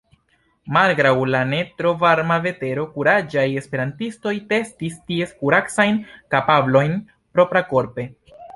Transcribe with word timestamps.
Malgraŭ 0.77 1.11
la 1.33 1.41
ne 1.49 1.59
tro 1.81 1.91
varma 2.03 2.37
vetero, 2.45 2.87
kuraĝaj 2.95 3.45
esperantistoj 3.63 4.33
testis 4.55 4.97
ties 5.11 5.37
kuracajn 5.43 6.03
kapablojn 6.37 7.01
proprakorpe. 7.37 8.11